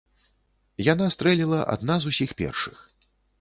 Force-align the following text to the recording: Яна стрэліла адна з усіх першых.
Яна 0.93 1.09
стрэліла 1.15 1.59
адна 1.75 1.99
з 2.07 2.15
усіх 2.15 2.35
першых. 2.41 2.81